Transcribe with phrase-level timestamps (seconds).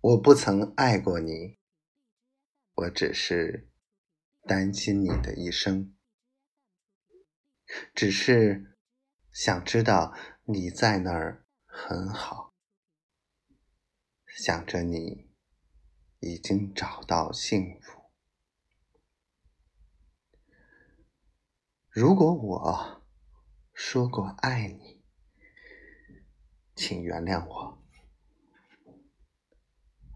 [0.00, 1.58] 我不曾爱过你，
[2.74, 3.68] 我只是
[4.42, 5.96] 担心你的一生，
[7.92, 8.78] 只是
[9.32, 10.14] 想知道
[10.44, 12.54] 你在那儿很好，
[14.24, 15.32] 想着你
[16.20, 18.12] 已经找到幸福。
[21.88, 23.04] 如果我
[23.74, 25.02] 说过爱你，
[26.76, 27.77] 请原谅我。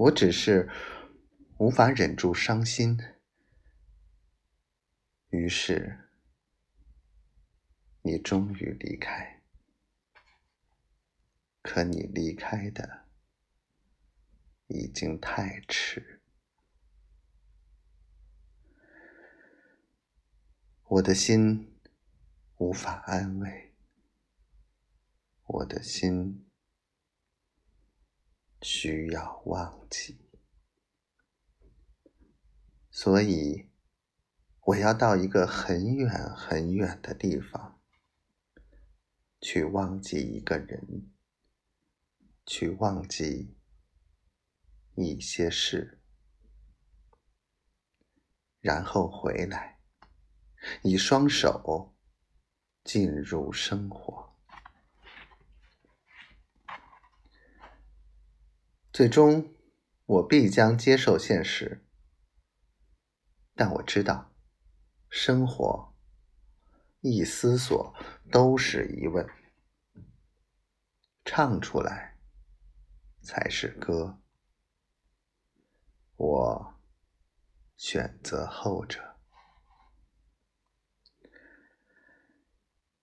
[0.00, 0.66] 我只是
[1.58, 2.98] 无法忍住伤心，
[5.28, 6.08] 于是
[8.00, 9.42] 你终于离开。
[11.60, 13.08] 可你离开的
[14.68, 16.22] 已经太迟，
[20.84, 21.66] 我的心。
[22.56, 23.74] 无法安慰，
[25.46, 26.49] 我的心
[28.62, 30.18] 需要忘记，
[32.90, 33.70] 所以
[34.66, 37.80] 我要到一个很远很远的地方，
[39.40, 41.10] 去忘记一个人，
[42.46, 43.56] 去忘记
[44.94, 46.00] 一些事，
[48.60, 49.80] 然后回来，
[50.82, 51.94] 以双手。
[52.82, 54.29] 进入生活，
[59.00, 59.54] 最终
[60.04, 61.86] 我必将接受现实。
[63.54, 64.34] 但我知道，
[65.08, 65.94] 生活
[67.00, 67.94] 一思索
[68.30, 69.26] 都是疑问，
[71.24, 72.18] 唱出来
[73.22, 74.20] 才是歌。
[76.16, 76.74] 我
[77.78, 79.16] 选择后者。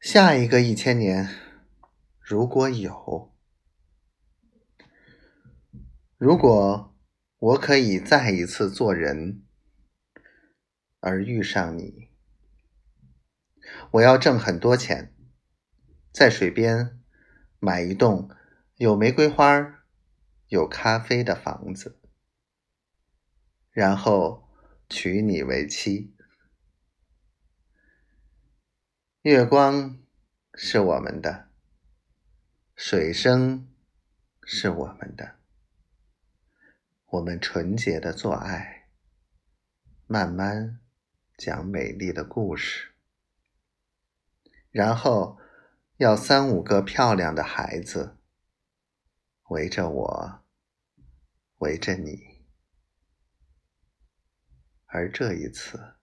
[0.00, 1.26] 下一个一千年，
[2.20, 3.34] 如果有，
[6.18, 6.98] 如果
[7.38, 9.46] 我可以再一次做人，
[10.98, 12.10] 而遇上你，
[13.92, 15.14] 我要挣很多钱，
[16.12, 17.00] 在水边
[17.60, 18.28] 买一栋
[18.74, 19.84] 有玫瑰花、
[20.48, 22.00] 有咖啡的房子，
[23.70, 24.48] 然后
[24.88, 26.16] 娶你为妻。
[29.22, 30.00] 月光
[30.54, 31.48] 是我们的，
[32.74, 33.72] 水声
[34.42, 35.37] 是我们的，
[37.10, 38.88] 我们纯洁的做爱，
[40.06, 40.80] 慢慢
[41.36, 42.94] 讲美丽的故事，
[44.70, 45.38] 然后
[45.96, 48.18] 要三五个漂亮的孩子
[49.48, 50.44] 围着我，
[51.58, 52.46] 围着你，
[54.86, 55.96] 而这一次，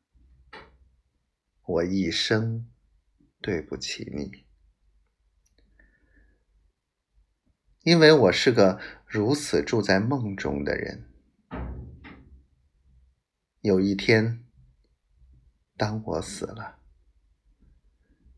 [1.66, 2.70] 我一生。
[3.42, 4.45] 对不起你，
[7.86, 11.08] 因为我是个如此住在梦中的人。
[13.62, 14.44] 有一天，
[15.78, 16.80] 当我死了，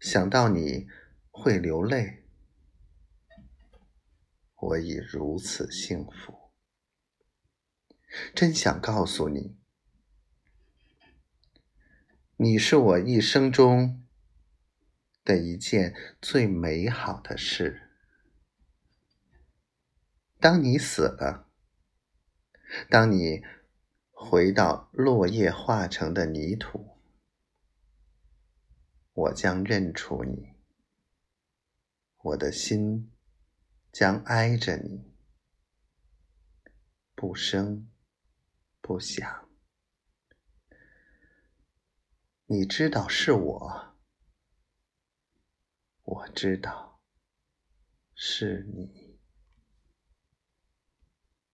[0.02, 0.90] 想到你
[1.32, 2.26] 会流泪，
[4.56, 6.52] 我已如此幸福。
[8.36, 9.56] 真想告诉你，
[12.36, 14.04] 你是我一生中。
[15.24, 17.87] 的一件最美好的事。
[20.40, 21.50] 当你死了，
[22.90, 23.42] 当你
[24.12, 27.00] 回到落叶化成的泥土，
[29.14, 30.54] 我将认出你，
[32.18, 33.12] 我的心
[33.92, 35.16] 将挨着你，
[37.16, 37.90] 不声
[38.80, 39.50] 不响。
[42.46, 43.98] 你知道是我。
[46.04, 47.02] 我知道，
[48.14, 49.07] 是你。